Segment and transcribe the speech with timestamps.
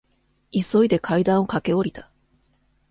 [0.51, 2.09] 急いで階段を駆け下りた。